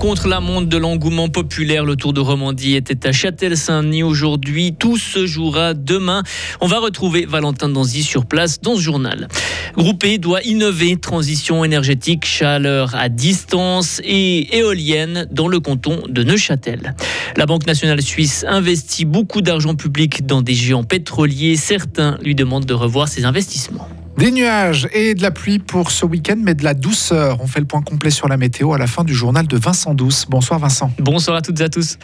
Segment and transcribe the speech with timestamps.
[0.00, 4.74] contre la montre de l'engouement populaire, le Tour de Romandie était à Châtel-Saint-Denis aujourd'hui.
[4.76, 6.22] Tout se jouera demain.
[6.62, 9.28] On va retrouver Valentin Danzy sur place dans ce journal.
[9.76, 16.94] Groupé doit innover, transition énergétique, chaleur à distance et éolienne dans le canton de Neuchâtel.
[17.36, 21.56] La Banque nationale suisse investit beaucoup d'argent public dans des géants pétroliers.
[21.56, 23.86] Certains lui demandent de revoir ses investissements.
[24.18, 27.40] Des nuages et de la pluie pour ce week-end, mais de la douceur.
[27.40, 29.94] On fait le point complet sur la météo à la fin du journal de Vincent
[29.94, 30.26] Douce.
[30.28, 30.92] Bonsoir Vincent.
[30.98, 31.96] Bonsoir à toutes et à tous.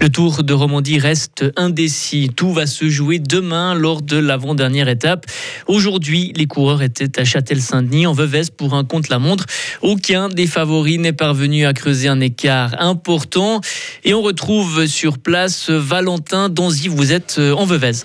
[0.00, 2.30] Le Tour de Romandie reste indécis.
[2.34, 5.26] Tout va se jouer demain lors de l'avant-dernière étape.
[5.68, 9.46] Aujourd'hui, les coureurs étaient à Châtel-Saint-Denis en Veuvez pour un contre-la-montre.
[9.82, 13.60] Aucun des favoris n'est parvenu à creuser un écart important.
[14.04, 16.88] Et on retrouve sur place Valentin Donzy.
[16.88, 18.04] Vous êtes en Veuvez.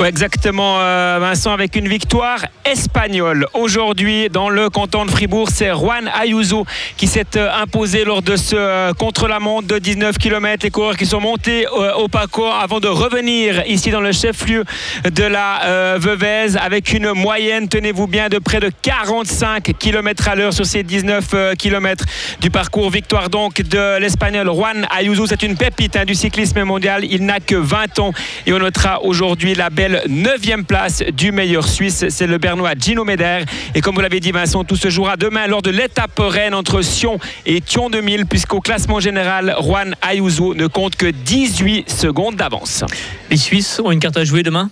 [0.00, 3.46] Oui, exactement, euh, Vincent, avec une victoire espagnole.
[3.52, 6.64] Aujourd'hui, dans le canton de Fribourg, c'est Juan Ayuso
[6.96, 10.64] qui s'est euh, imposé lors de ce euh, contre-la-montre de 19 km.
[10.64, 11.66] Les coureurs qui sont montés
[11.98, 14.64] au parcours avant de revenir ici dans le chef-lieu
[15.04, 20.54] de la Veuvez avec une moyenne, tenez-vous bien, de près de 45 km à l'heure
[20.54, 22.06] sur ces 19 km
[22.40, 22.90] du parcours.
[22.90, 25.26] Victoire donc de l'Espagnol Juan Ayuso.
[25.26, 27.04] C'est une pépite hein, du cyclisme mondial.
[27.04, 28.12] Il n'a que 20 ans
[28.46, 32.04] et on notera aujourd'hui la belle 9 place du meilleur Suisse.
[32.08, 33.44] C'est le Bernois Gino Meder.
[33.74, 36.82] Et comme vous l'avez dit, Vincent, tout se jouera demain lors de l'étape reine entre
[36.82, 42.84] Sion et Thion 2000, puisqu'au classement général, Juan Ayuso ne compte que 18 secondes d'avance.
[43.30, 44.70] Les Suisses ont une carte à jouer demain?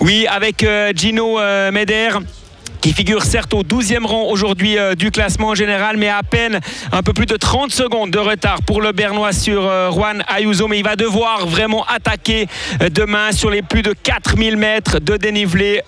[0.00, 2.10] Oui, avec euh, Gino euh, Meder
[2.80, 6.60] qui figure certes au 12e rang aujourd'hui euh, du classement général, mais à peine
[6.92, 10.68] un peu plus de 30 secondes de retard pour le Bernois sur euh, Juan Ayuso.
[10.68, 12.46] Mais il va devoir vraiment attaquer
[12.82, 15.82] euh, demain sur les plus de 4000 mètres de dénivelé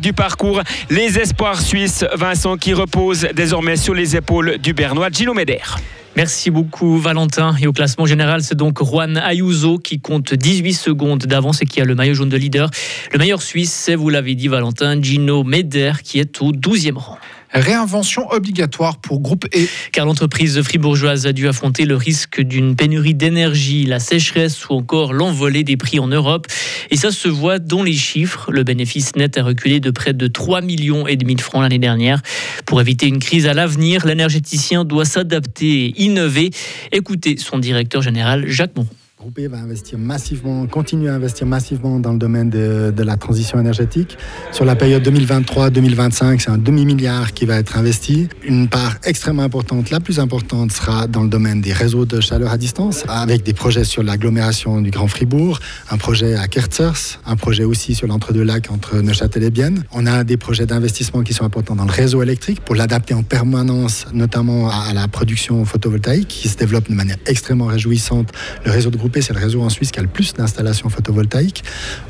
[0.00, 0.62] du parcours.
[0.90, 5.76] Les espoirs suisses, Vincent, qui reposent désormais sur les épaules du Bernois Gino Meder.
[6.14, 7.54] Merci beaucoup Valentin.
[7.60, 11.80] Et au classement général, c'est donc Juan Ayuso qui compte 18 secondes d'avance et qui
[11.80, 12.70] a le maillot jaune de leader.
[13.12, 17.18] Le meilleur Suisse, c'est, vous l'avez dit Valentin, Gino Meder qui est au 12e rang.
[17.52, 19.66] Réinvention obligatoire pour Groupe E.
[19.92, 25.12] Car l'entreprise fribourgeoise a dû affronter le risque d'une pénurie d'énergie, la sécheresse ou encore
[25.12, 26.46] l'envolée des prix en Europe.
[26.90, 28.50] Et ça se voit dans les chiffres.
[28.50, 31.78] Le bénéfice net a reculé de près de 3 millions et demi de francs l'année
[31.78, 32.22] dernière.
[32.64, 36.50] Pour éviter une crise à l'avenir, l'énergéticien doit s'adapter et innover.
[36.90, 38.88] Écoutez son directeur général Jacques Moreau.
[39.22, 44.18] Groupe va investir massivement, continuer à investir massivement dans le domaine de, la transition énergétique.
[44.50, 48.28] Sur la période 2023-2025, c'est un demi-milliard qui va être investi.
[48.42, 52.50] Une part extrêmement importante, la plus importante, sera dans le domaine des réseaux de chaleur
[52.50, 55.60] à distance, avec des projets sur l'agglomération du Grand Fribourg,
[55.92, 59.84] un projet à Kerzers, un projet aussi sur l'entre-deux-lacs entre Neuchâtel et Bienne.
[59.92, 63.22] On a des projets d'investissement qui sont importants dans le réseau électrique pour l'adapter en
[63.22, 68.32] permanence, notamment à la production photovoltaïque qui se développe de manière extrêmement réjouissante.
[68.64, 71.64] Le réseau de groupe c'est le réseau en Suisse qui a le plus d'installations photovoltaïques.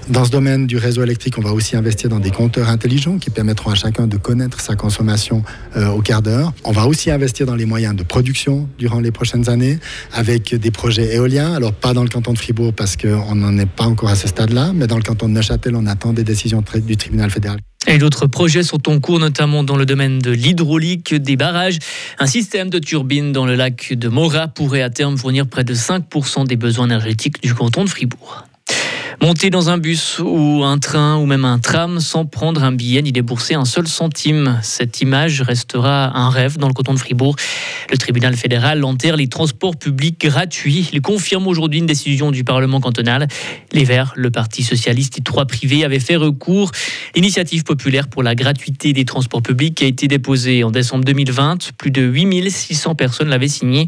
[0.08, 3.30] Dans ce domaine du réseau électrique, on va aussi investir dans des compteurs intelligents qui
[3.30, 5.42] permettront à chacun de connaître sa consommation
[5.76, 6.52] euh, au quart d'heure.
[6.64, 9.78] On va aussi investir dans les moyens de production durant les prochaines années
[10.12, 11.54] avec des projets éoliens.
[11.54, 14.28] Alors pas dans le canton de Fribourg parce qu'on n'en est pas encore à ce
[14.28, 17.58] stade-là, mais dans le canton de Neuchâtel, on attend des décisions du tribunal fédéral.
[17.86, 21.78] Et d'autres projets sont en cours, notamment dans le domaine de l'hydraulique, des barrages.
[22.18, 25.74] Un système de turbines dans le lac de Mora pourrait à terme fournir près de
[25.74, 28.44] 5% des besoins énergétiques du canton de Fribourg.
[29.22, 33.02] Monter dans un bus ou un train ou même un tram sans prendre un billet
[33.02, 34.58] ni débourser un seul centime.
[34.64, 37.36] Cette image restera un rêve dans le canton de Fribourg.
[37.88, 40.90] Le tribunal fédéral enterre les transports publics gratuits.
[40.92, 43.28] Il confirme aujourd'hui une décision du Parlement cantonal.
[43.70, 46.72] Les Verts, le Parti socialiste et trois privés avaient fait recours.
[47.14, 51.74] L'initiative populaire pour la gratuité des transports publics a été déposée en décembre 2020.
[51.78, 53.86] Plus de 8600 personnes l'avaient signé.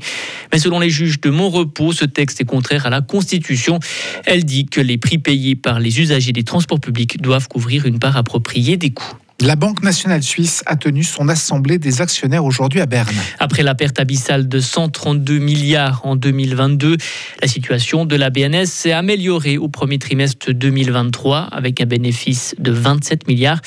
[0.52, 3.80] Mais selon les juges de Montrepos, ce texte est contraire à la Constitution.
[4.26, 7.98] Elle dit que les prix payés par les usagers des transports publics doivent couvrir une
[7.98, 9.16] part appropriée des coûts.
[9.44, 13.14] La Banque nationale suisse a tenu son assemblée des actionnaires aujourd'hui à Berne.
[13.38, 16.96] Après la perte abyssale de 132 milliards en 2022,
[17.42, 22.72] la situation de la BNS s'est améliorée au premier trimestre 2023 avec un bénéfice de
[22.72, 23.60] 27 milliards.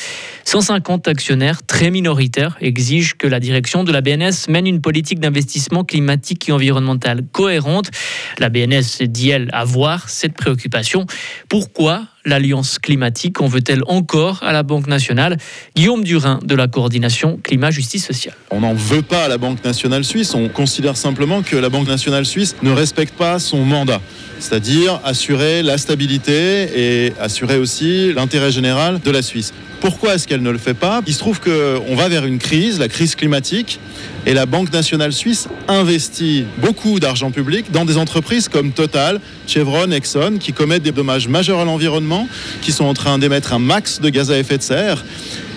[0.46, 5.84] 150 actionnaires très minoritaires exigent que la direction de la BNS mène une politique d'investissement
[5.84, 7.92] climatique et environnemental cohérente.
[8.40, 11.06] La BNS dit, elle, avoir cette préoccupation.
[11.50, 15.38] Pourquoi l'Alliance climatique en veut-elle encore à la Banque nationale
[15.76, 18.36] Guillaume Durin de la coordination climat-justice sociale.
[18.52, 21.88] On n'en veut pas à la Banque nationale suisse, on considère simplement que la Banque
[21.88, 24.02] nationale suisse ne respecte pas son mandat.
[24.40, 29.54] C'est-à-dire assurer la stabilité et assurer aussi l'intérêt général de la Suisse.
[29.80, 31.02] Pourquoi est-ce qu'elle ne le fait pas?
[31.06, 33.80] Il se trouve qu'on va vers une crise, la crise climatique,
[34.26, 39.92] et la Banque nationale suisse investit beaucoup d'argent public dans des entreprises comme Total, Chevron,
[39.92, 42.28] Exxon, qui commettent des dommages majeurs à l'environnement,
[42.62, 45.06] qui sont en train d'émettre un max de gaz à effet de serre.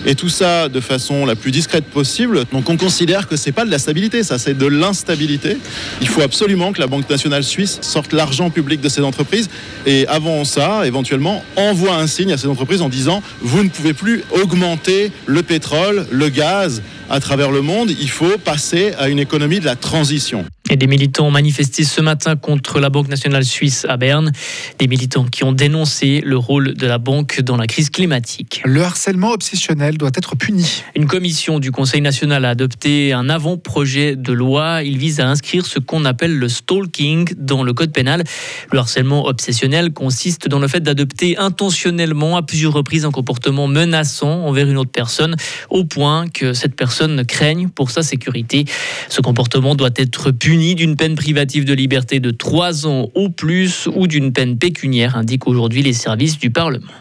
[0.05, 2.45] Et tout ça de façon la plus discrète possible.
[2.51, 5.57] Donc on considère que c'est pas de la stabilité, ça c'est de l'instabilité.
[6.01, 9.49] Il faut absolument que la Banque nationale suisse sorte l'argent public de ces entreprises
[9.85, 13.93] et avant ça, éventuellement, envoie un signe à ces entreprises en disant vous ne pouvez
[13.93, 19.19] plus augmenter le pétrole, le gaz à travers le monde, il faut passer à une
[19.19, 20.45] économie de la transition.
[20.69, 24.31] Et des militants ont manifesté ce matin contre la Banque nationale suisse à Berne.
[24.79, 28.61] Des militants qui ont dénoncé le rôle de la banque dans la crise climatique.
[28.63, 30.83] Le harcèlement obsessionnel doit être puni.
[30.95, 34.83] Une commission du Conseil national a adopté un avant-projet de loi.
[34.83, 38.23] Il vise à inscrire ce qu'on appelle le stalking dans le code pénal.
[38.71, 44.45] Le harcèlement obsessionnel consiste dans le fait d'adopter intentionnellement à plusieurs reprises un comportement menaçant
[44.45, 45.35] envers une autre personne
[45.69, 48.65] au point que cette personne craigne pour sa sécurité.
[49.09, 53.87] Ce comportement doit être puni d'une peine privative de liberté de 3 ans au plus
[53.95, 56.91] ou d'une peine pécuniaire, indiquent aujourd'hui les services du Parlement.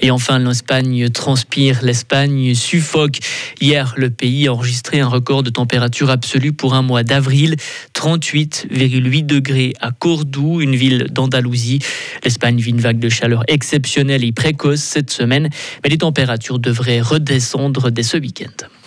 [0.00, 3.18] Et enfin, l'Espagne transpire, l'Espagne suffoque.
[3.60, 7.56] Hier, le pays a enregistré un record de température absolue pour un mois d'avril,
[7.94, 11.80] 38,8 degrés à Cordoue, une ville d'Andalousie.
[12.24, 15.50] L'Espagne vit une vague de chaleur exceptionnelle et précoce cette semaine,
[15.84, 18.66] mais les températures devraient redescendre dès ce week-end.